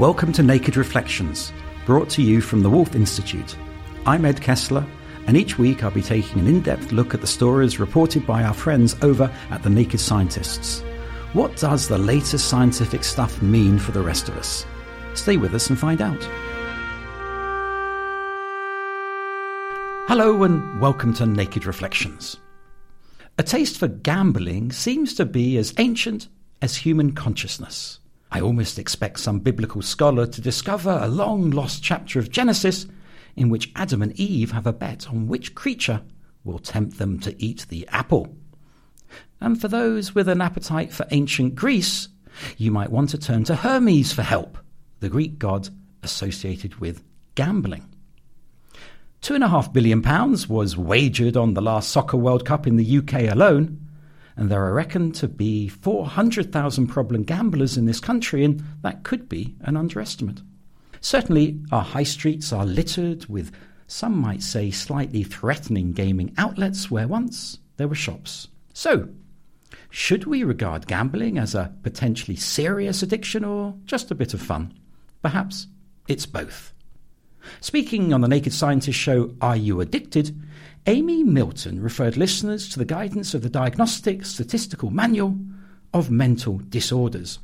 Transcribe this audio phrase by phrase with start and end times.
[0.00, 1.52] Welcome to Naked Reflections,
[1.84, 3.54] brought to you from the Woolf Institute.
[4.06, 4.86] I'm Ed Kessler,
[5.26, 8.42] and each week I'll be taking an in depth look at the stories reported by
[8.42, 10.80] our friends over at The Naked Scientists.
[11.34, 14.64] What does the latest scientific stuff mean for the rest of us?
[15.12, 16.22] Stay with us and find out.
[20.08, 22.38] Hello, and welcome to Naked Reflections.
[23.36, 26.28] A taste for gambling seems to be as ancient
[26.62, 27.99] as human consciousness.
[28.32, 32.86] I almost expect some biblical scholar to discover a long lost chapter of Genesis
[33.36, 36.02] in which Adam and Eve have a bet on which creature
[36.44, 38.34] will tempt them to eat the apple.
[39.40, 42.08] And for those with an appetite for ancient Greece,
[42.56, 44.58] you might want to turn to Hermes for help,
[45.00, 45.68] the Greek god
[46.02, 47.02] associated with
[47.34, 47.86] gambling.
[49.20, 52.76] Two and a half billion pounds was wagered on the last Soccer World Cup in
[52.76, 53.89] the UK alone,
[54.40, 59.28] and there are reckoned to be 400,000 problem gamblers in this country, and that could
[59.28, 60.40] be an underestimate.
[61.02, 63.52] Certainly, our high streets are littered with,
[63.86, 68.48] some might say, slightly threatening gaming outlets where once there were shops.
[68.72, 69.10] So,
[69.90, 74.72] should we regard gambling as a potentially serious addiction or just a bit of fun?
[75.20, 75.66] Perhaps
[76.08, 76.72] it's both.
[77.60, 80.34] Speaking on the Naked Scientist show, Are You Addicted?
[80.90, 85.38] Amy Milton referred listeners to the guidance of the Diagnostic Statistical Manual
[85.94, 87.38] of Mental Disorders.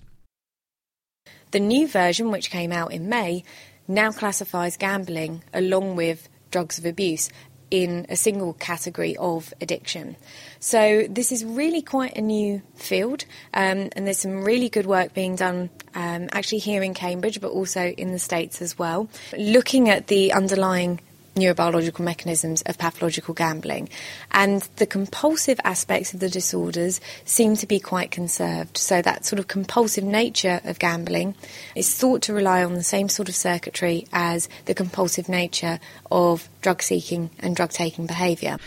[1.53, 3.45] The new version, which came out in May,
[3.87, 7.31] now classifies gambling along with drugs of abuse
[7.71, 10.17] in a single category of addiction.
[10.59, 15.15] So, this is really quite a new field, um, and there's some really good work
[15.15, 19.09] being done um, actually here in Cambridge, but also in the States as well,
[19.39, 20.99] looking at the underlying
[21.37, 23.89] neurobiological mechanisms of pathological gambling.
[24.33, 28.77] And the compulsive aspects of the disorders seem to be quite conserved.
[28.77, 31.35] So, that sort of compulsive nature of gambling
[31.75, 35.79] is thought to rely on the same sort of circuitry as the compulsive nature
[36.11, 38.59] of drug seeking and drug taking behaviour.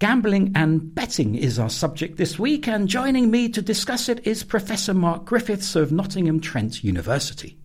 [0.00, 4.42] Gambling and betting is our subject this week, and joining me to discuss it is
[4.42, 7.56] Professor Mark Griffiths of Nottingham Trent University.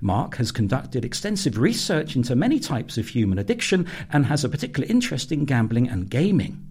[0.00, 4.88] Mark has conducted extensive research into many types of human addiction and has a particular
[4.88, 6.66] interest in gambling and gaming.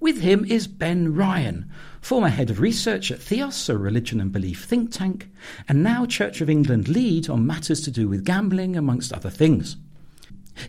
[0.00, 1.70] With him is Ben Ryan,
[2.00, 5.28] former head of research at Theos, a religion and belief think tank,
[5.68, 9.76] and now Church of England lead on matters to do with gambling, amongst other things.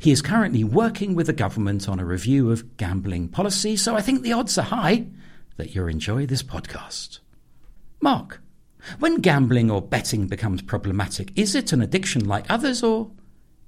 [0.02, 4.02] He is currently working with the government on a review of gambling policy, so I
[4.02, 5.08] think the odds are high
[5.56, 7.20] that you'll enjoy this podcast.
[8.02, 8.41] Mark,
[9.00, 13.12] when gambling or betting becomes problematic, is it an addiction like others or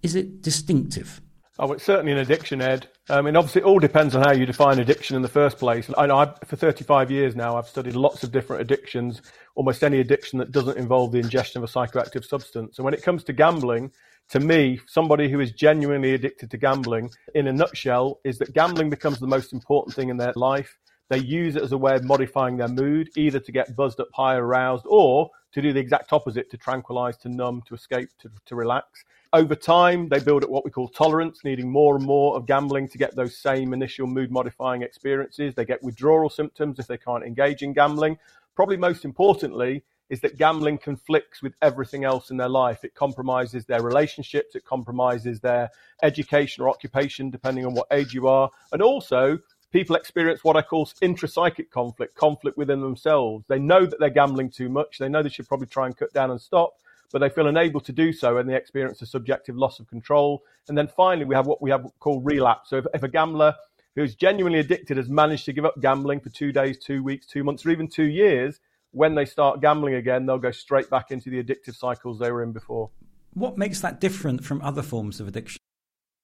[0.01, 1.21] is it distinctive?
[1.59, 2.87] Oh, it's certainly an addiction, Ed.
[3.09, 5.87] I mean, obviously, it all depends on how you define addiction in the first place.
[5.95, 9.21] I know I've, for 35 years now, I've studied lots of different addictions,
[9.53, 12.79] almost any addiction that doesn't involve the ingestion of a psychoactive substance.
[12.79, 13.91] And when it comes to gambling,
[14.29, 18.89] to me, somebody who is genuinely addicted to gambling, in a nutshell, is that gambling
[18.89, 20.79] becomes the most important thing in their life.
[21.13, 24.07] They use it as a way of modifying their mood, either to get buzzed up
[24.15, 28.31] high, aroused, or to do the exact opposite, to tranquilize, to numb, to escape, to,
[28.47, 29.05] to relax.
[29.31, 32.87] Over time, they build up what we call tolerance, needing more and more of gambling
[32.87, 35.53] to get those same initial mood modifying experiences.
[35.53, 38.17] They get withdrawal symptoms if they can't engage in gambling.
[38.55, 42.83] Probably most importantly, is that gambling conflicts with everything else in their life.
[42.83, 45.69] It compromises their relationships, it compromises their
[46.01, 49.37] education or occupation, depending on what age you are, and also
[49.73, 53.43] people experience what I call intrapsychic conflict, conflict within themselves.
[53.47, 54.99] They know that they're gambling too much.
[54.99, 56.75] They know they should probably try and cut down and stop,
[57.11, 60.43] but they feel unable to do so and they experience a subjective loss of control.
[60.69, 62.69] And then finally, we have what we have called relapse.
[62.69, 63.55] So if, if a gambler
[63.95, 67.43] who's genuinely addicted has managed to give up gambling for two days, two weeks, two
[67.43, 68.59] months, or even two years,
[68.91, 72.43] when they start gambling again, they'll go straight back into the addictive cycles they were
[72.43, 72.91] in before.
[73.33, 75.62] What makes that different from other forms of addiction?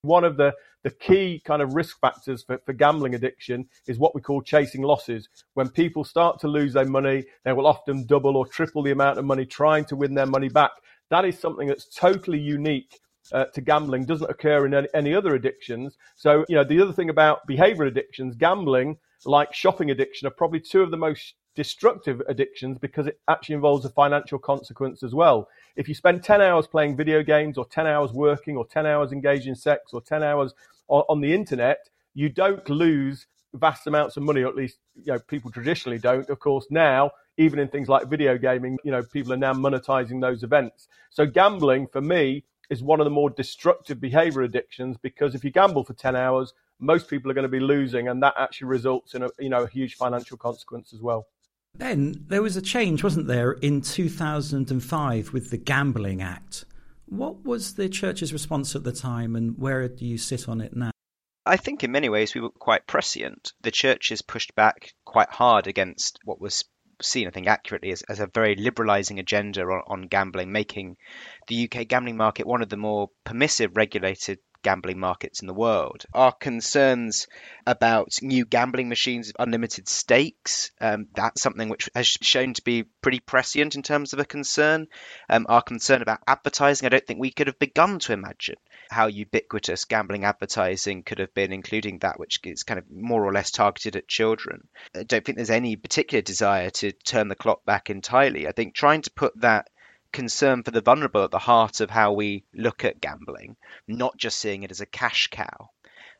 [0.04, 0.54] One of the,
[0.84, 4.82] the key kind of risk factors for, for gambling addiction is what we call chasing
[4.82, 5.28] losses.
[5.56, 9.20] When people start to lose their money, they will often double or triple the amount
[9.20, 10.72] of money trying to win their money back.
[11.10, 12.98] That is something that's totally unique
[13.34, 15.98] uh, to gambling, doesn't occur in any, any other addictions.
[16.16, 20.62] So, you know, the other thing about behavior addictions, gambling, like shopping addiction, are probably
[20.62, 25.50] two of the most destructive addictions because it actually involves a financial consequence as well.
[25.76, 29.12] If you spend 10 hours playing video games or 10 hours working or 10 hours
[29.12, 30.54] engaged in sex or 10 hours
[30.88, 35.12] on, on the internet, you don't lose vast amounts of money, or at least you
[35.12, 36.30] know people traditionally don't.
[36.30, 40.22] Of course, now even in things like video gaming, you know people are now monetizing
[40.22, 40.88] those events.
[41.10, 45.52] So gambling for me is one of the more destructive behavior addictions because if you
[45.52, 49.14] gamble for 10 hours, most people are going to be losing, and that actually results
[49.14, 51.28] in a you know a huge financial consequence as well.
[51.76, 56.66] Ben, there was a change, wasn't there, in 2005 with the Gambling Act.
[57.06, 60.76] What was the church's response at the time, and where do you sit on it
[60.76, 60.92] now?
[61.46, 63.54] I think in many ways we were quite prescient.
[63.62, 66.66] The church has pushed back quite hard against what was
[67.02, 70.98] seen, I think, accurately as, as a very liberalising agenda on, on gambling, making
[71.48, 76.06] the UK gambling market one of the more permissive regulated gambling markets in the world.
[76.14, 77.28] Our concerns
[77.66, 82.84] about new gambling machines, with unlimited stakes, um, that's something which has shown to be
[83.02, 84.88] pretty prescient in terms of a concern.
[85.30, 88.58] Um, our concern about advertising, I don't think we could have begun to imagine
[88.90, 93.32] how ubiquitous gambling advertising could have been, including that which is kind of more or
[93.32, 94.68] less targeted at children.
[94.96, 98.48] I don't think there's any particular desire to turn the clock back entirely.
[98.48, 99.68] I think trying to put that
[100.12, 103.56] concern for the vulnerable at the heart of how we look at gambling,
[103.88, 105.70] not just seeing it as a cash cow.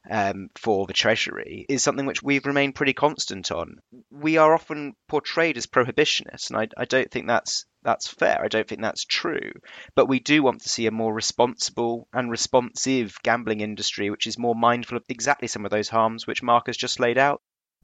[0.10, 3.80] Um, for the Treasury is something which we've remained pretty constant on.
[4.10, 8.42] We are often portrayed as prohibitionists, and I, I don't think that's that's fair.
[8.42, 9.52] I don't think that's true.
[9.96, 14.38] But we do want to see a more responsible and responsive gambling industry, which is
[14.38, 17.42] more mindful of exactly some of those harms which Mark has just laid out.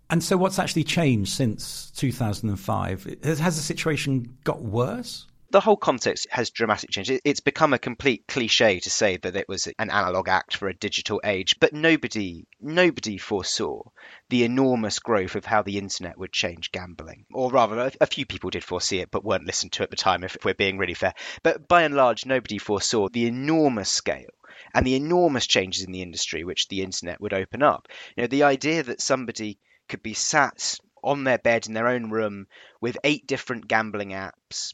[0.09, 3.17] And so, what's actually changed since 2005?
[3.23, 5.27] Has, has the situation got worse?
[5.55, 7.21] The whole context has dramatically changed.
[7.23, 10.73] It's become a complete cliche to say that it was an analog act for a
[10.73, 13.83] digital age, but nobody nobody foresaw
[14.27, 17.25] the enormous growth of how the internet would change gambling.
[17.33, 20.25] Or rather, a, few people did foresee it, but weren't listened to at the time,
[20.25, 21.13] if we're being really fair.
[21.41, 24.35] But by and large, nobody foresaw the enormous scale
[24.73, 27.87] and the enormous changes in the industry which the internet would open up.
[28.17, 32.09] You know, the idea that somebody could be sat on their bed in their own
[32.09, 32.47] room
[32.81, 34.73] with eight different gambling apps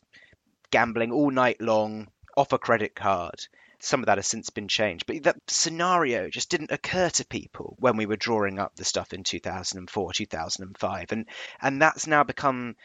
[0.72, 3.48] gambling all night long off a credit card.
[3.80, 7.76] Some of that has since been changed, but that scenario just didn't occur to people
[7.80, 11.26] when we were drawing up the stuff in 2004, 2005, and
[11.62, 12.76] and that's now become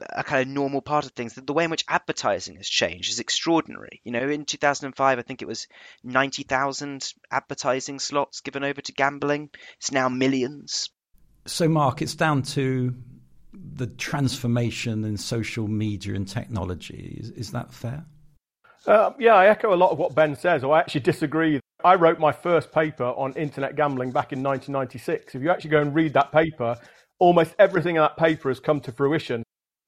[0.00, 1.34] a kind of normal part of things.
[1.34, 4.00] The way in which advertising has changed is extraordinary.
[4.04, 5.66] You know, in 2005, I think it was
[6.02, 9.50] 90,000 advertising slots given over to gambling.
[9.76, 10.90] It's now millions.
[11.46, 12.94] So, Mark, it's down to
[13.76, 17.16] the transformation in social media and technology.
[17.20, 18.04] Is, is that fair?
[18.86, 21.60] Uh, yeah, I echo a lot of what Ben says, or I actually disagree.
[21.82, 25.34] I wrote my first paper on internet gambling back in 1996.
[25.34, 26.76] If you actually go and read that paper,
[27.18, 29.42] almost everything in that paper has come to fruition.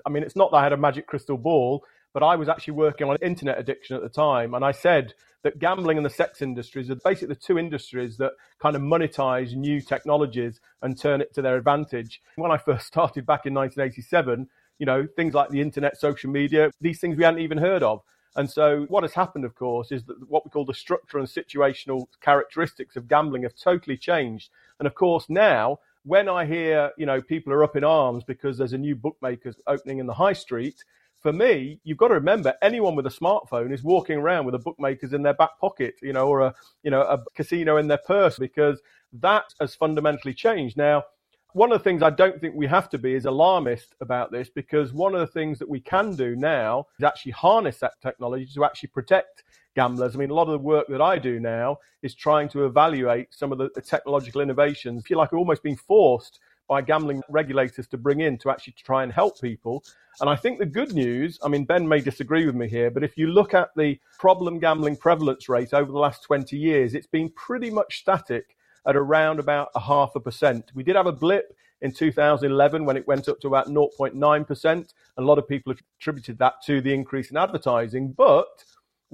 [0.05, 2.75] I mean, it's not that I had a magic crystal ball, but I was actually
[2.75, 4.55] working on internet addiction at the time.
[4.55, 5.15] And I said
[5.47, 9.55] that gambling and the sex industries are basically the two industries that kind of monetize
[9.55, 12.21] new technologies and turn it to their advantage.
[12.35, 14.49] When I first started back in 1987,
[14.81, 18.03] you know, things like the internet, social media, these things we hadn't even heard of.
[18.35, 21.29] And so, what has happened, of course, is that what we call the structure and
[21.29, 24.51] situational characteristics of gambling have totally changed.
[24.81, 28.59] And of course, now, when I hear, you know, people are up in arms because
[28.59, 30.85] there's a new bookmakers opening in the high street,
[31.21, 34.59] for me, you've got to remember anyone with a smartphone is walking around with a
[34.59, 38.01] bookmakers in their back pocket, you know, or a you know a casino in their
[38.07, 38.81] purse because
[39.13, 40.77] that has fundamentally changed.
[40.77, 41.05] Now,
[41.53, 44.51] one of the things I don't think we have to be is alarmist about this
[44.51, 48.47] because one of the things that we can do now is actually harness that technology
[48.55, 49.43] to actually protect
[49.75, 50.15] gamblers.
[50.15, 53.29] I mean, a lot of the work that I do now is trying to evaluate
[53.31, 55.03] some of the, technological innovations.
[55.03, 59.03] I feel like almost being forced by gambling regulators to bring in to actually try
[59.03, 59.85] and help people.
[60.21, 63.05] And I think the good news, I mean, Ben may disagree with me here, but
[63.05, 67.07] if you look at the problem gambling prevalence rate over the last 20 years, it's
[67.07, 68.57] been pretty much static
[68.87, 70.71] at around about a half a percent.
[70.75, 74.95] We did have a blip in 2011 when it went up to about 0.9%.
[75.19, 78.13] A lot of people attributed that to the increase in advertising.
[78.13, 78.65] But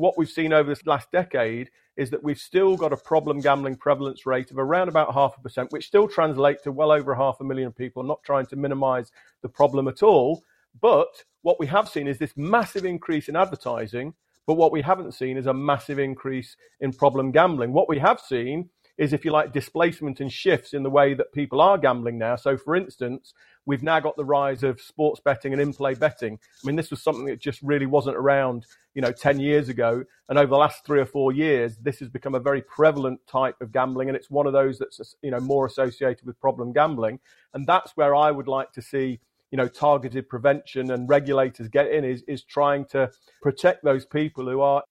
[0.03, 3.77] what we've seen over this last decade is that we've still got a problem gambling
[3.77, 7.41] prevalence rate of around about half a percent, which still translates to well over half
[7.41, 8.03] a million people.
[8.03, 10.43] I'm not trying to minimize the problem at all.
[10.81, 14.13] But what we have seen is this massive increase in advertising.
[14.45, 17.73] But what we haven't seen is a massive increase in problem gambling.
[17.73, 21.33] What we have seen is, if you like, displacement and shifts in the way that
[21.33, 22.35] people are gambling now.
[22.35, 23.35] So, for instance,
[23.67, 26.39] we've now got the rise of sports betting and in-play betting.
[26.63, 30.05] I mean, this was something that just really wasn't around, you know, 10 years ago.
[30.29, 33.61] And over the last three or four years, this has become a very prevalent type
[33.61, 34.09] of gambling.
[34.09, 37.21] And it's one of those that's, you know, more associated with problem gambling.
[37.55, 41.91] And that's where I would like to see you know targeted prevention and regulators get
[41.91, 43.11] in is is trying to
[43.43, 44.83] protect those people who are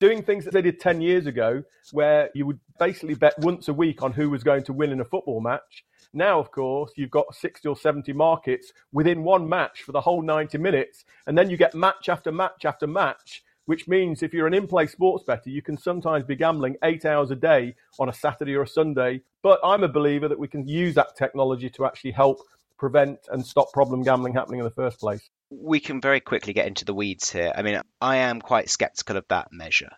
[0.00, 3.72] doing things that they did 10 years ago, where you would basically bet once a
[3.72, 5.84] week on who was going to win in a football match.
[6.12, 10.22] Now, of course, you've got 60 or 70 markets within one match for the whole
[10.22, 11.04] 90 minutes.
[11.26, 14.66] And then you get match after match after match, which means if you're an in
[14.66, 18.54] play sports bettor, you can sometimes be gambling eight hours a day on a Saturday
[18.54, 19.22] or a Sunday.
[19.42, 22.40] But I'm a believer that we can use that technology to actually help
[22.78, 26.66] prevent and stop problem gambling happening in the first place we can very quickly get
[26.66, 27.52] into the weeds here.
[27.54, 29.90] I mean, I am quite skeptical of that measure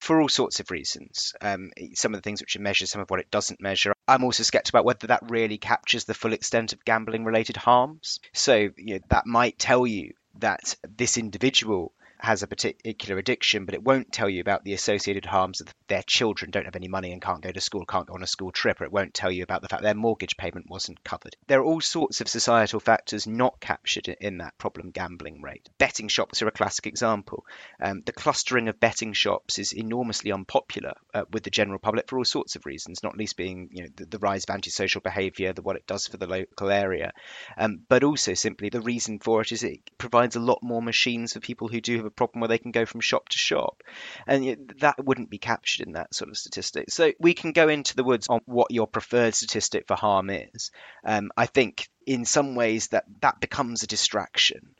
[0.00, 1.34] for all sorts of reasons.
[1.40, 3.92] Um, some of the things which it measures, some of what it doesn't measure.
[4.08, 8.20] I'm also skeptical about whether that really captures the full extent of gambling related harms.
[8.32, 13.74] So you know, that might tell you that this individual has a particular addiction, but
[13.74, 17.12] it won't tell you about the associated harms that their children don't have any money
[17.12, 19.30] and can't go to school, can't go on a school trip, or it won't tell
[19.30, 21.36] you about the fact their mortgage payment wasn't covered.
[21.46, 25.68] There are all sorts of societal factors not captured in that problem gambling rate.
[25.78, 27.44] Betting shops are a classic example.
[27.80, 32.18] Um, the clustering of betting shops is enormously unpopular uh, with the general public for
[32.18, 35.52] all sorts of reasons, not least being you know the, the rise of antisocial behaviour,
[35.52, 37.12] the what it does for the local area,
[37.56, 41.32] um, but also simply the reason for it is it provides a lot more machines
[41.32, 43.82] for people who do have a problem where they can go from shop to shop.
[44.26, 46.90] And that wouldn't be captured in that sort of statistic.
[46.90, 50.70] So we can go into the woods on what your preferred statistic for harm is.
[51.04, 54.74] Um, I think in some ways that that becomes a distraction.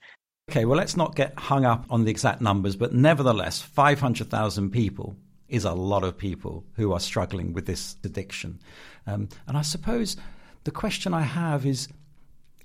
[0.50, 5.16] Okay, well, let's not get hung up on the exact numbers, but nevertheless, 500,000 people
[5.49, 8.58] is a lot of people who are struggling with this addiction.
[9.06, 10.16] Um, and I suppose
[10.64, 11.88] the question I have is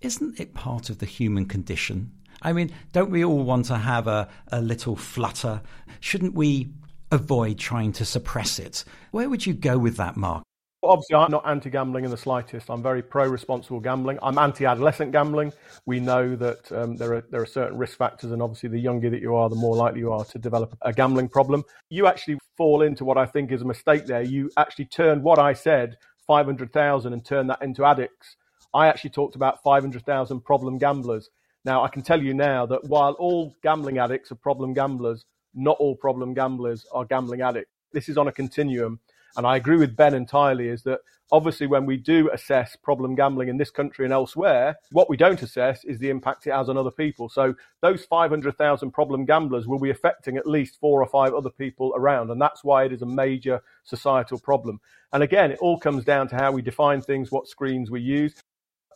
[0.01, 2.12] isn't it part of the human condition
[2.44, 5.62] I mean, don't we all want to have a, a little flutter?
[6.02, 6.70] Shouldn't we
[7.12, 8.84] avoid trying to suppress it?
[9.12, 10.44] Where would you go with that, Mark?
[10.84, 12.70] Obviously, I'm not anti gambling in the slightest.
[12.70, 14.20] I'm very pro responsible gambling.
[14.22, 15.54] I'm anti adolescent gambling.
[15.86, 19.10] We know that um, there, are, there are certain risk factors, and obviously, the younger
[19.10, 21.64] that you are, the more likely you are to develop a gambling problem.
[21.90, 24.24] You actually fall into what I think is a mistake there.
[24.24, 25.96] You actually turned what I said,
[26.28, 28.36] 500,000, and turned that into addicts.
[28.74, 31.30] I actually talked about 500,000 problem gamblers.
[31.65, 35.77] Now, I can tell you now that while all gambling addicts are problem gamblers, not
[35.79, 37.72] all problem gamblers are gambling addicts.
[37.93, 39.00] This is on a continuum.
[39.36, 41.00] And I agree with Ben entirely is that
[41.32, 45.41] obviously when we do assess problem gambling in this country and elsewhere, what we don't
[45.41, 47.29] assess is the impact it has on other people.
[47.29, 51.93] So those 500,000 problem gamblers will be affecting at least four or five other people
[51.96, 52.29] around.
[52.29, 54.82] And that's why it is a major societal problem.
[55.13, 58.36] And again, it all comes down to how we define things, what screens we use.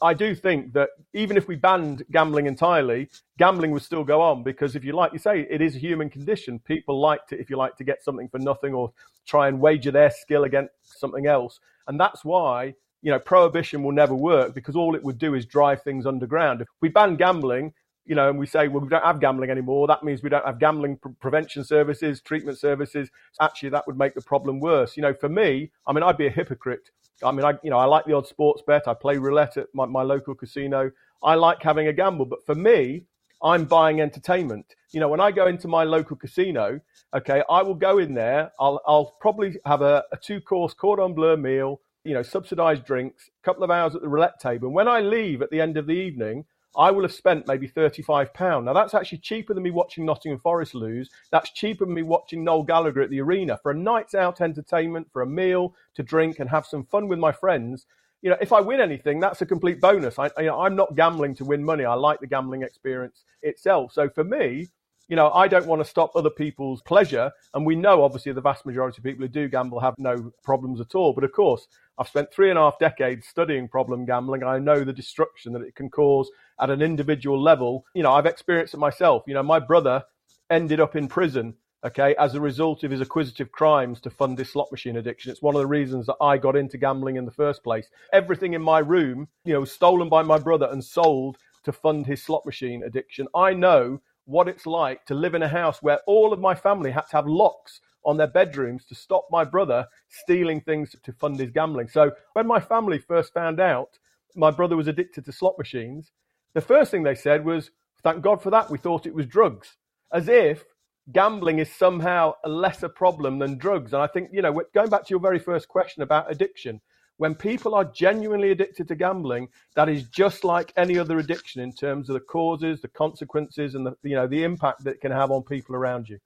[0.01, 4.43] I do think that even if we banned gambling entirely, gambling would still go on
[4.43, 6.59] because if you like you say, it is a human condition.
[6.59, 8.91] People like to, if you like, to get something for nothing or
[9.25, 11.59] try and wager their skill against something else.
[11.87, 15.45] And that's why, you know, prohibition will never work because all it would do is
[15.45, 16.61] drive things underground.
[16.61, 17.73] If we ban gambling,
[18.07, 20.45] you know, and we say, well, we don't have gambling anymore, that means we don't
[20.45, 23.09] have gambling pre- prevention services, treatment services.
[23.41, 24.97] Actually, that would make the problem worse.
[24.97, 26.89] You know, for me, I mean, I'd be a hypocrite
[27.23, 28.87] I mean, I you know I like the odd sports bet.
[28.87, 30.91] I play roulette at my, my local casino.
[31.23, 33.03] I like having a gamble, but for me,
[33.41, 34.75] I'm buying entertainment.
[34.91, 36.79] You know, when I go into my local casino,
[37.15, 38.51] okay, I will go in there.
[38.59, 41.81] I'll I'll probably have a, a two course cordon bleu meal.
[42.03, 44.67] You know, subsidized drinks, a couple of hours at the roulette table.
[44.67, 47.67] And when I leave at the end of the evening, I will have spent maybe
[47.67, 48.63] £35.
[48.63, 51.09] Now, that's actually cheaper than me watching Nottingham Forest lose.
[51.31, 53.59] That's cheaper than me watching Noel Gallagher at the arena.
[53.63, 57.19] For a night's out entertainment, for a meal, to drink and have some fun with
[57.19, 57.87] my friends,
[58.21, 60.17] you know, if I win anything, that's a complete bonus.
[60.17, 61.85] I, you know, I'm not gambling to win money.
[61.85, 63.93] I like the gambling experience itself.
[63.93, 64.67] So for me,
[65.07, 67.31] you know, I don't want to stop other people's pleasure.
[67.53, 70.81] And we know, obviously, the vast majority of people who do gamble have no problems
[70.81, 71.13] at all.
[71.13, 74.43] But of course, I've spent three and a half decades studying problem gambling.
[74.43, 77.85] I know the destruction that it can cause at an individual level.
[77.93, 79.23] You know, I've experienced it myself.
[79.27, 80.03] You know, my brother
[80.49, 84.51] ended up in prison okay, as a result of his acquisitive crimes to fund his
[84.51, 85.31] slot machine addiction.
[85.31, 87.87] It's one of the reasons that I got into gambling in the first place.
[88.11, 92.05] Everything in my room, you know, was stolen by my brother and sold to fund
[92.05, 93.27] his slot machine addiction.
[93.35, 96.91] I know what it's like to live in a house where all of my family
[96.91, 101.39] had to have locks on their bedrooms to stop my brother stealing things to fund
[101.39, 101.87] his gambling.
[101.87, 103.97] So when my family first found out
[104.35, 106.11] my brother was addicted to slot machines,
[106.53, 107.71] the first thing they said was,
[108.03, 108.69] Thank God for that.
[108.69, 109.77] We thought it was drugs.
[110.13, 110.63] As if
[111.11, 113.93] gambling is somehow a lesser problem than drugs.
[113.93, 116.81] And I think, you know, going back to your very first question about addiction,
[117.17, 121.73] when people are genuinely addicted to gambling, that is just like any other addiction in
[121.73, 125.11] terms of the causes, the consequences, and the you know the impact that it can
[125.11, 126.19] have on people around you.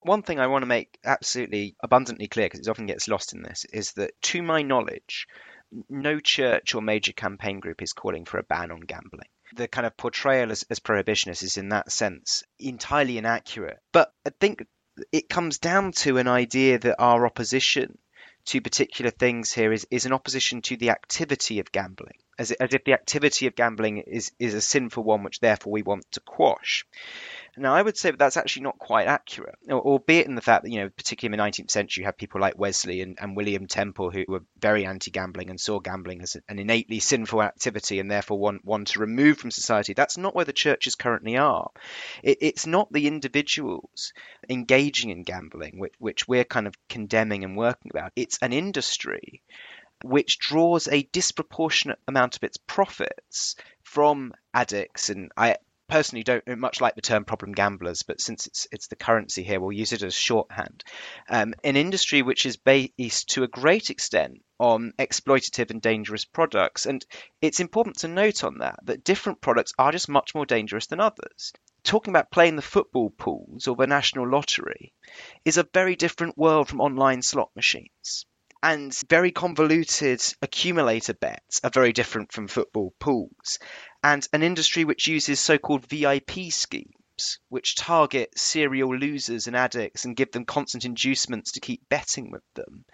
[0.00, 3.42] One thing I want to make absolutely abundantly clear, because it often gets lost in
[3.42, 5.28] this, is that to my knowledge,
[5.88, 9.28] no church or major campaign group is calling for a ban on gambling.
[9.54, 13.78] The kind of portrayal as, as prohibitionist is, in that sense, entirely inaccurate.
[13.92, 14.64] But I think
[15.12, 17.96] it comes down to an idea that our opposition
[18.46, 22.72] to particular things here is, is an opposition to the activity of gambling, as, as
[22.72, 26.20] if the activity of gambling is, is a sinful one, which therefore we want to
[26.20, 26.86] quash.
[27.56, 30.70] Now, I would say that that's actually not quite accurate, albeit in the fact that,
[30.70, 33.66] you know, particularly in the 19th century, you have people like Wesley and, and William
[33.66, 38.10] Temple who were very anti gambling and saw gambling as an innately sinful activity and
[38.10, 39.92] therefore one, one to remove from society.
[39.92, 41.70] That's not where the churches currently are.
[42.22, 44.14] It, it's not the individuals
[44.48, 49.42] engaging in gambling which, which we're kind of condemning and working about, it's an industry
[50.04, 55.56] which draws a disproportionate amount of its profits from addicts and I
[55.92, 59.60] personally don't much like the term problem gamblers, but since it's it's the currency here,
[59.60, 60.82] we'll use it as shorthand.
[61.28, 66.86] Um, an industry which is based to a great extent on exploitative and dangerous products,
[66.86, 67.04] and
[67.42, 70.98] it's important to note on that that different products are just much more dangerous than
[70.98, 71.52] others.
[71.84, 74.94] Talking about playing the football pools or the national lottery
[75.44, 78.24] is a very different world from online slot machines
[78.62, 83.58] and very convoluted accumulator bets are very different from football pools.
[84.04, 86.94] And an industry which uses so-called VIP schemes,
[87.48, 92.42] which target serial losers and addicts and give them constant inducements to keep betting with
[92.54, 92.84] them.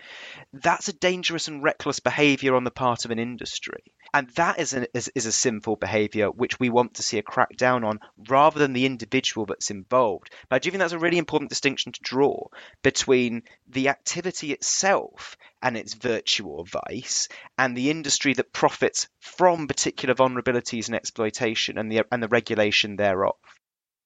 [0.53, 3.83] That's a dangerous and reckless behavior on the part of an industry.
[4.15, 7.23] And that is, a is, is a sinful behavior which we want to see a
[7.23, 10.31] crackdown on rather than the individual that's involved.
[10.49, 12.49] But I do think that's a really important distinction to draw
[12.83, 19.67] between the activity itself and its virtue or vice and the industry that profits from
[19.67, 23.37] particular vulnerabilities and exploitation and the, and the regulation thereof.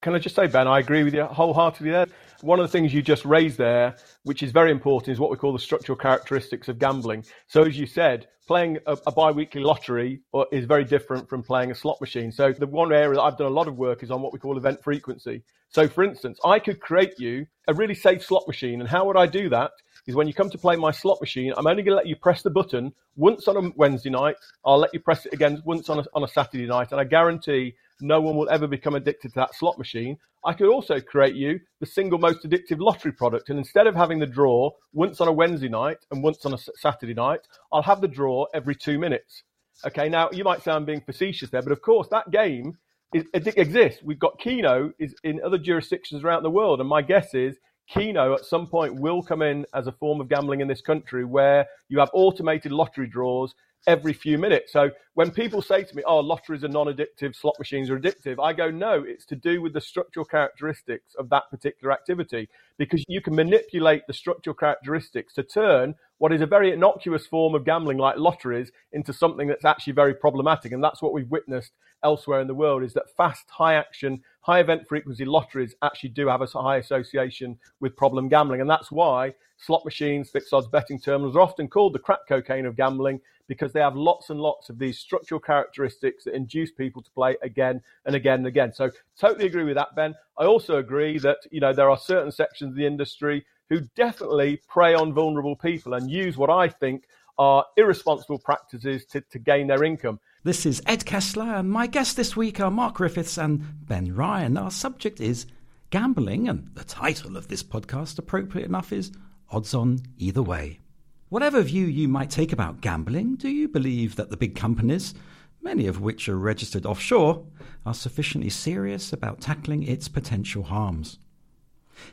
[0.03, 2.07] Can I just say, Ben, I agree with you wholeheartedly there.
[2.41, 5.37] One of the things you just raised there, which is very important, is what we
[5.37, 7.25] call the structural characteristics of gambling.
[7.47, 11.71] So, as you said, playing a, a bi-weekly lottery uh, is very different from playing
[11.71, 12.33] a slot machine.
[12.33, 14.41] So, the one area that I've done a lot of work is on what we
[14.41, 15.45] call event frequency.
[15.69, 18.81] So, for instance, I could create you a really safe slot machine.
[18.81, 19.71] And how would I do that?
[20.09, 22.17] Is when you come to play my slot machine, I'm only going to let you
[22.17, 24.35] press the button once on a Wednesday night.
[24.65, 26.91] I'll let you press it again once on a, on a Saturday night.
[26.91, 30.19] And I guarantee no one will ever become addicted to that slot machine.
[30.45, 33.49] I could also create you the single most addictive lottery product.
[33.49, 36.59] And instead of having the draw once on a Wednesday night and once on a
[36.77, 37.41] Saturday night,
[37.73, 39.45] I'll have the draw every two minutes.
[39.87, 42.77] Okay, now you might say I'm being facetious there, but of course that game
[43.15, 44.03] is, exists.
[44.03, 47.57] We've got Keno is in other jurisdictions around the world, and my guess is
[47.89, 51.25] Keno at some point will come in as a form of gambling in this country
[51.25, 53.55] where you have automated lottery draws
[53.87, 54.73] every few minutes.
[54.73, 58.43] So when people say to me, oh, lotteries are non addictive, slot machines are addictive,
[58.43, 63.05] I go, no, it's to do with the structural characteristics of that particular activity because
[63.09, 67.65] you can manipulate the structural characteristics to turn what is a very innocuous form of
[67.65, 70.73] gambling like lotteries into something that's actually very problematic.
[70.73, 71.73] And that's what we've witnessed
[72.05, 76.27] elsewhere in the world is that fast, high action, high event frequency lotteries actually do
[76.27, 78.61] have a high association with problem gambling.
[78.61, 82.67] And that's why slot machines, fixed odds betting terminals are often called the crack cocaine
[82.67, 87.03] of gambling because they have lots and lots of these structural characteristics that induce people
[87.03, 88.73] to play again and again and again.
[88.73, 90.15] So totally agree with that, Ben.
[90.39, 94.61] I also agree that, you know, there are certain sections of the industry who definitely
[94.69, 97.05] prey on vulnerable people and use what I think
[97.39, 100.19] are irresponsible practices to, to gain their income.
[100.45, 104.57] This is Ed Kessler, and my guests this week are Mark Griffiths and Ben Ryan.
[104.57, 105.47] Our subject is
[105.91, 109.13] gambling, and the title of this podcast, appropriate enough, is
[109.51, 110.81] Odds On Either Way.
[111.29, 115.15] Whatever view you might take about gambling, do you believe that the big companies,
[115.63, 117.47] many of which are registered offshore,
[117.87, 121.21] are sufficiently serious about tackling its potential harms?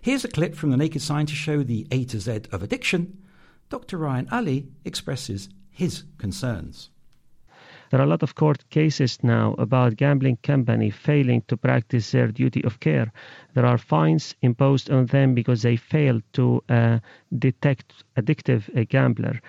[0.02, 3.24] Here's a clip from the Naked Scientists show the A to Z of addiction.
[3.70, 3.98] Dr.
[3.98, 6.92] Raian Ali expresses his concerns.
[7.90, 12.28] There are a lot of court cases now about gambling company failing to practice their
[12.28, 13.12] duty of care.
[13.54, 17.00] There are fines imposed on them because they failed to uh,
[17.38, 19.42] detect addictive uh, gambler.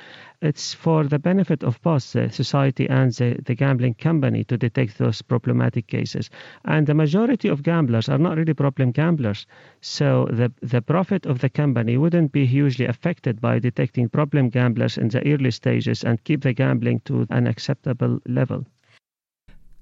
[0.42, 4.96] It's for the benefit of both the society and the, the gambling company to detect
[4.96, 6.30] those problematic cases.
[6.64, 9.46] And the majority of gamblers are not really problem gamblers.
[9.82, 14.96] So the, the profit of the company wouldn't be hugely affected by detecting problem gamblers
[14.96, 18.64] in the early stages and keep the gambling to an acceptable level.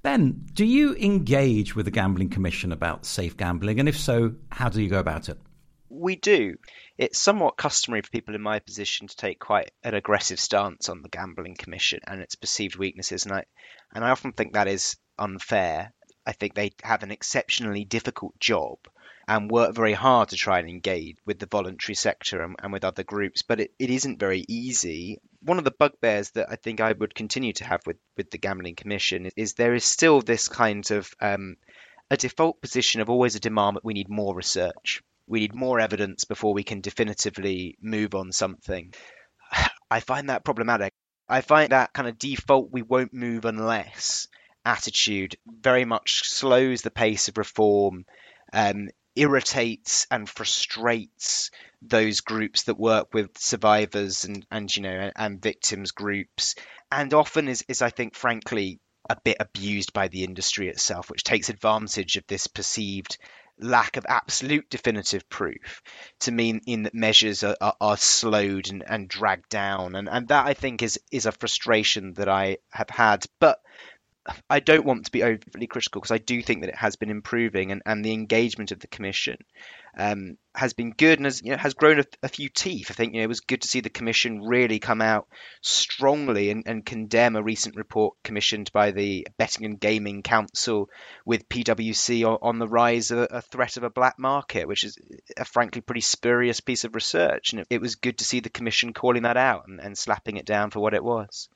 [0.01, 3.79] Ben, do you engage with the Gambling Commission about safe gambling?
[3.79, 5.37] And if so, how do you go about it?
[5.91, 6.57] We do.
[6.99, 11.01] It's somewhat customary for people in my position to take quite an aggressive stance on
[11.01, 13.45] the Gambling Commission and its perceived weaknesses, and I
[13.95, 15.91] and I often think that is unfair.
[16.27, 18.77] I think they have an exceptionally difficult job
[19.27, 22.83] and work very hard to try and engage with the voluntary sector and, and with
[22.83, 25.17] other groups, but it, it isn't very easy.
[25.41, 28.37] One of the bugbears that I think I would continue to have with, with the
[28.37, 31.57] Gambling Commission is there is still this kind of um,
[32.11, 35.79] a default position of always a demand that we need more research we need more
[35.79, 38.93] evidence before we can definitively move on something.
[39.91, 40.91] I find that problematic.
[41.29, 44.27] I find that kind of default we won't move unless
[44.65, 48.05] attitude very much slows the pace of reform,
[48.51, 55.41] um, irritates and frustrates those groups that work with survivors and, and you know and
[55.41, 56.55] victims groups,
[56.91, 61.23] and often is, is I think frankly a bit abused by the industry itself, which
[61.23, 63.17] takes advantage of this perceived
[63.59, 65.81] lack of absolute definitive proof
[66.21, 69.95] to mean in that measures are, are, are slowed and, and dragged down.
[69.95, 73.25] And, and that I think is is a frustration that I have had.
[73.39, 73.59] But
[74.49, 77.09] I don't want to be overly critical because I do think that it has been
[77.09, 79.37] improving and, and the engagement of the commission
[79.97, 82.91] um, has been good and has you know has grown a, a, few teeth.
[82.91, 85.27] I think you know it was good to see the commission really come out
[85.61, 90.89] strongly and, and condemn a recent report commissioned by the Betting and Gaming Council
[91.25, 94.97] with PwC on, on the rise of a threat of a black market, which is
[95.37, 97.53] a frankly pretty spurious piece of research.
[97.53, 100.37] And it, it was good to see the commission calling that out and, and slapping
[100.37, 101.49] it down for what it was.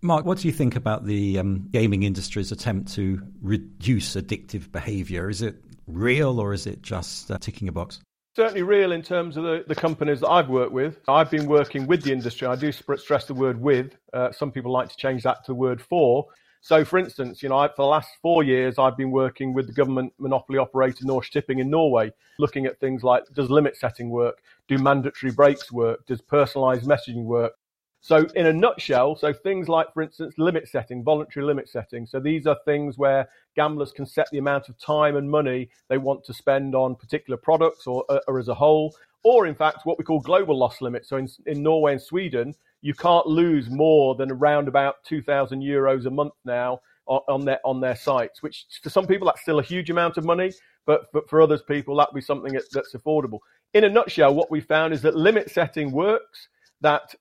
[0.00, 5.28] Mark, what do you think about the um, gaming industry's attempt to reduce addictive behavior?
[5.28, 5.56] Is it
[5.88, 8.00] real or is it just uh, ticking a box?
[8.36, 11.00] Certainly real in terms of the, the companies that I've worked with.
[11.08, 12.46] I've been working with the industry.
[12.46, 13.96] I do stress the word with.
[14.12, 16.26] Uh, some people like to change that to the word for.
[16.60, 19.72] So, for instance, you know, for the last four years, I've been working with the
[19.72, 24.42] government monopoly operator Norsk Tipping in Norway, looking at things like does limit setting work,
[24.66, 27.52] do mandatory breaks work, does personalised messaging work,
[28.00, 32.06] so, in a nutshell, so things like, for instance, limit setting, voluntary limit setting.
[32.06, 35.98] So, these are things where gamblers can set the amount of time and money they
[35.98, 39.80] want to spend on particular products or, uh, or as a whole, or in fact,
[39.84, 41.08] what we call global loss limits.
[41.08, 46.06] So, in, in Norway and Sweden, you can't lose more than around about 2,000 euros
[46.06, 49.62] a month now on, their on their sites, which for some people that's still a
[49.62, 50.52] huge amount of money,
[50.86, 53.38] but for, for others people that would be something that, that's affordable.
[53.74, 56.48] In a nutshell, what we found is that limit setting works.
[56.80, 57.14] That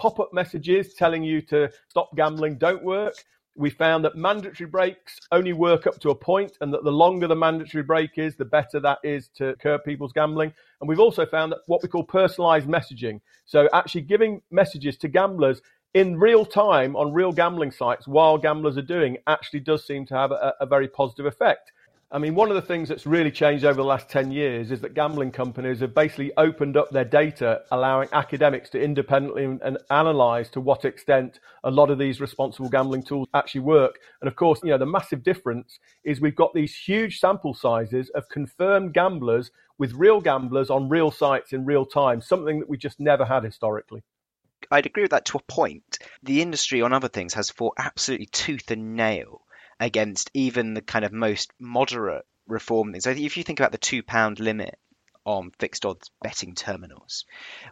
[0.00, 3.12] pop up messages telling you to stop gambling don't work.
[3.54, 7.26] We found that mandatory breaks only work up to a point, and that the longer
[7.26, 10.54] the mandatory break is, the better that is to curb people's gambling.
[10.80, 15.08] And we've also found that what we call personalized messaging, so actually giving messages to
[15.08, 15.60] gamblers
[15.92, 20.14] in real time on real gambling sites while gamblers are doing, actually does seem to
[20.14, 21.72] have a, a very positive effect.
[22.12, 24.80] I mean, one of the things that's really changed over the last 10 years is
[24.80, 30.50] that gambling companies have basically opened up their data, allowing academics to independently and analyze
[30.50, 34.00] to what extent a lot of these responsible gambling tools actually work.
[34.20, 38.10] And of course, you know, the massive difference is we've got these huge sample sizes
[38.16, 42.76] of confirmed gamblers with real gamblers on real sites in real time, something that we
[42.76, 44.02] just never had historically.
[44.68, 46.00] I'd agree with that to a point.
[46.24, 49.42] The industry on other things has fought absolutely tooth and nail
[49.80, 53.04] against even the kind of most moderate reform things.
[53.04, 54.78] So if you think about the two pound limit
[55.24, 57.24] on fixed odds betting terminals,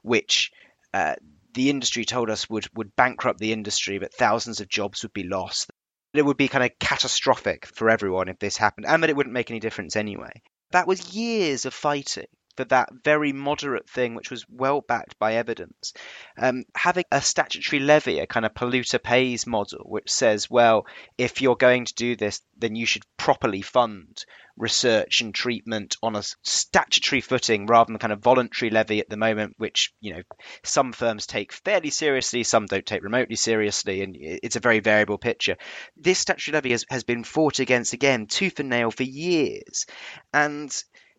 [0.02, 0.50] which
[0.94, 1.14] uh,
[1.52, 5.24] the industry told us would would bankrupt the industry, but thousands of jobs would be
[5.24, 5.70] lost.
[6.14, 9.34] It would be kind of catastrophic for everyone if this happened, and that it wouldn't
[9.34, 10.42] make any difference anyway.
[10.70, 12.26] That was years of fighting
[12.58, 15.92] for that very moderate thing, which was well backed by evidence.
[16.36, 20.84] Um, having a statutory levy, a kind of polluter pays model, which says, well,
[21.16, 24.24] if you're going to do this, then you should properly fund
[24.56, 29.16] research and treatment on a statutory footing rather than kind of voluntary levy at the
[29.16, 30.22] moment, which you know
[30.64, 35.18] some firms take fairly seriously, some don't take remotely seriously, and it's a very variable
[35.18, 35.56] picture.
[35.96, 39.86] This statutory levy has, has been fought against again tooth and nail for years,
[40.34, 40.74] and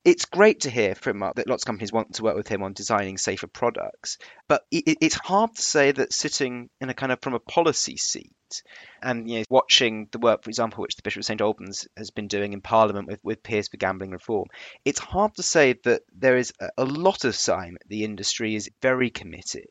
[0.05, 2.63] it's great to hear from Mark that lots of companies want to work with him
[2.63, 7.11] on designing safer products, but it, it's hard to say that sitting in a kind
[7.11, 8.63] of from a policy seat.
[9.01, 12.11] And you know, watching the work, for example, which the Bishop of St Albans has
[12.11, 14.47] been doing in Parliament with, with peers for gambling reform,
[14.85, 18.69] it's hard to say that there is a, a lot of sign the industry is
[18.81, 19.67] very committed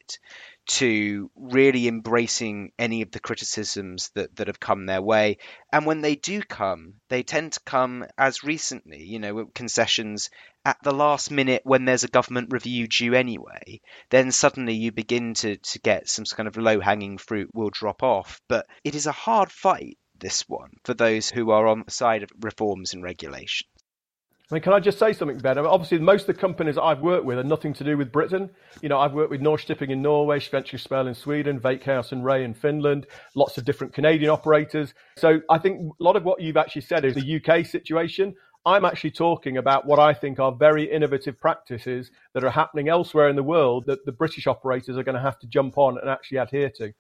[0.69, 5.39] to really embracing any of the criticisms that, that have come their way.
[5.73, 10.29] And when they do come, they tend to come as recently, you know, concessions
[10.67, 13.81] at the last minute when there's a government review due anyway.
[14.11, 18.03] Then suddenly you begin to, to get some kind of low hanging fruit will drop
[18.03, 18.39] off.
[18.49, 22.23] But it is a hard fight, this one, for those who are on the side
[22.23, 23.69] of reforms and regulations.
[24.51, 25.59] I mean, can I just say something, Ben?
[25.59, 28.11] I mean, obviously, most of the companies I've worked with are nothing to do with
[28.11, 28.49] Britain.
[28.81, 32.25] You know, I've worked with Norsk Tipping in Norway, Svenska Spel in Sweden, Veikkaus and
[32.25, 34.95] Ray in Finland, lots of different Canadian operators.
[35.19, 38.37] So I think a lot of what you've actually said is the UK situation.
[38.65, 43.29] I'm actually talking about what I think are very innovative practices that are happening elsewhere
[43.29, 46.09] in the world that the British operators are going to have to jump on and
[46.09, 46.93] actually adhere to.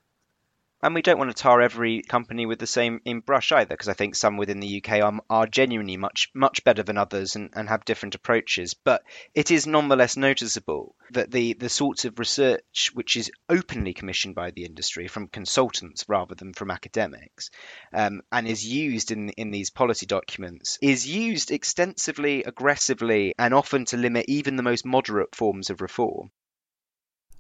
[0.81, 3.89] And we don't want to tar every company with the same in brush either, because
[3.89, 7.51] I think some within the UK are, are genuinely much much better than others and,
[7.55, 8.75] and have different approaches.
[8.75, 9.03] But
[9.35, 14.53] it is nonetheless noticeable that the, the sorts of research which is openly commissioned by
[14.53, 17.51] the industry from consultants rather than from academics
[17.93, 23.85] um, and is used in, in these policy documents is used extensively, aggressively, and often
[23.87, 26.31] to limit even the most moderate forms of reform.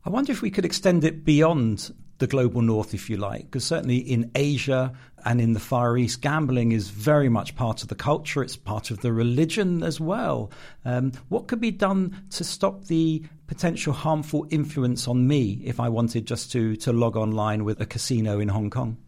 [0.04, 3.64] I wonder if we could extend it beyond the global north, if you like, because
[3.64, 4.92] certainly in Asia
[5.24, 8.42] and in the Far East, gambling is very much part of the culture.
[8.42, 10.50] It's part of the religion as well.
[10.84, 15.88] Um, what could be done to stop the potential harmful influence on me if I
[15.88, 18.98] wanted just to, to log online with a casino in Hong Kong?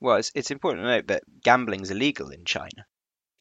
[0.00, 2.84] Well, it's, it's important to note that gambling is illegal in China.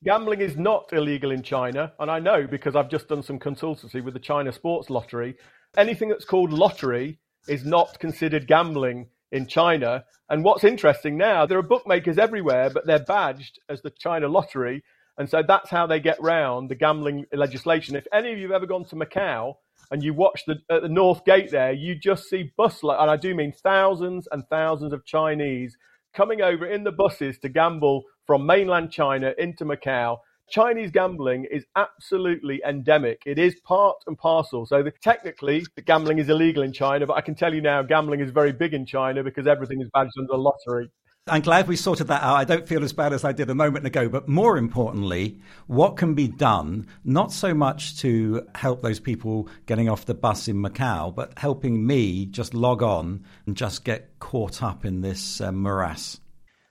[0.04, 4.04] Gambling is not illegal in China, and I know because I've just done some consultancy
[4.04, 5.36] with the China Sports Lottery.
[5.78, 10.06] Anything that's called lottery is not considered gambling in China.
[10.30, 14.84] And what's interesting now, there are bookmakers everywhere, but they're badged as the China Lottery.
[15.18, 17.96] And so that's how they get round the gambling legislation.
[17.96, 19.56] If any of you have ever gone to Macau
[19.92, 23.16] and you watch the at the North Gate there, you just see bus and I
[23.16, 25.78] do mean thousands and thousands of Chinese
[26.14, 30.18] coming over in the buses to gamble from mainland China into Macau.
[30.50, 33.24] Chinese gambling is absolutely endemic.
[33.26, 34.66] It is part and parcel.
[34.66, 37.82] So the, technically, the gambling is illegal in China, but I can tell you now,
[37.82, 40.90] gambling is very big in China because everything is badged under lottery.
[41.28, 42.36] I'm glad we sorted that out.
[42.36, 44.08] I don't feel as bad as I did a moment ago.
[44.08, 49.90] But more importantly, what can be done, not so much to help those people getting
[49.90, 54.62] off the bus in Macau, but helping me just log on and just get caught
[54.62, 56.20] up in this uh, morass?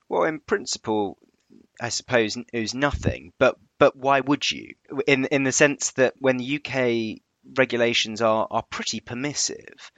[0.09, 1.19] Well, in principle,
[1.81, 3.33] I suppose it was nothing.
[3.41, 4.75] But but why would you?
[5.07, 7.21] In in the sense that when UK
[7.57, 9.91] regulations are are pretty permissive,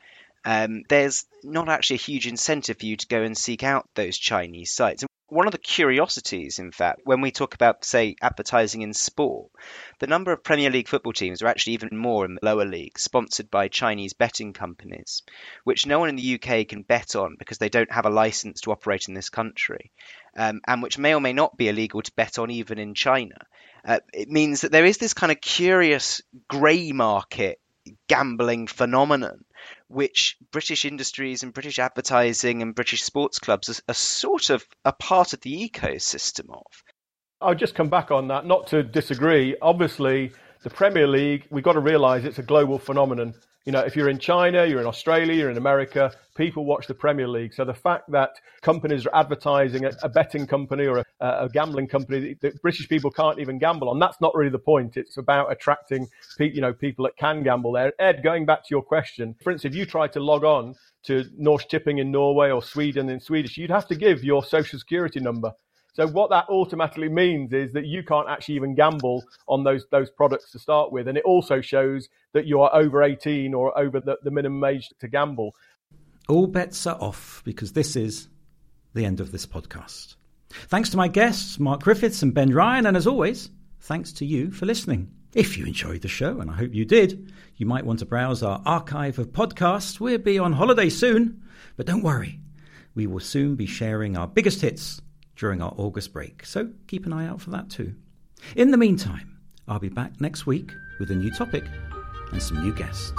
[0.46, 4.16] um, there's not actually a huge incentive for you to go and seek out those
[4.16, 5.04] Chinese sites.
[5.28, 9.50] One of the curiosities, in fact, when we talk about, say, advertising in sport,
[9.98, 13.02] the number of Premier League football teams are actually even more in the lower leagues,
[13.02, 15.24] sponsored by Chinese betting companies,
[15.64, 18.60] which no one in the UK can bet on because they don't have a license
[18.60, 19.90] to operate in this country,
[20.36, 23.36] um, and which may or may not be illegal to bet on even in China.
[23.84, 27.58] Uh, it means that there is this kind of curious grey market
[28.08, 29.44] gambling phenomenon
[29.88, 34.92] which British industries and British advertising and British sports clubs are, are sort of a
[34.92, 36.64] part of the ecosystem of.
[37.40, 39.56] I'll just come back on that, not to disagree.
[39.60, 43.34] Obviously, the Premier League, we've got to realise it's a global phenomenon.
[43.66, 46.94] You know, if you're in China, you're in Australia, you're in America, people watch the
[46.94, 47.52] Premier League.
[47.52, 48.30] So the fact that
[48.62, 53.10] companies are advertising a, a betting company or a, a, gambling company that British people
[53.10, 54.96] can't even gamble on, that's not really the point.
[54.96, 56.06] It's about attracting,
[56.38, 57.92] you know, people that can gamble there.
[58.00, 60.76] Ed, going back to your question, for instance, if you try to log on
[61.06, 64.78] to Norsk Tipping in Norway or Sweden in Swedish, you'd have to give your social
[64.78, 65.50] security number.
[65.96, 70.10] So what that automatically means is that you can't actually even gamble on those those
[70.10, 74.00] products to start with, and it also shows that you are over 18 or over
[74.00, 75.56] the, the minimum age to gamble.
[76.28, 78.28] All bets are off because this is
[78.92, 80.16] the end of this podcast.
[80.50, 83.48] Thanks to my guests, Mark Griffiths and Ben Ryan, and as always,
[83.80, 85.10] thanks to you for listening.
[85.32, 88.42] If you enjoyed the show, and I hope you did, you might want to browse
[88.42, 89.98] our archive of podcasts.
[89.98, 91.42] We'll be on holiday soon,
[91.78, 92.38] but don't worry,
[92.94, 95.00] we will soon be sharing our biggest hits
[95.36, 97.94] during our August break, so keep an eye out for that too.
[98.54, 101.64] In the meantime, I'll be back next week with a new topic
[102.32, 103.12] and some new guests.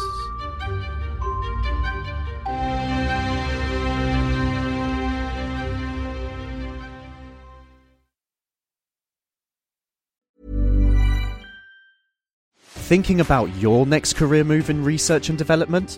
[12.88, 15.98] Thinking about your next career move in research and development?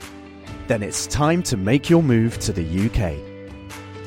[0.68, 3.29] Then it's time to make your move to the UK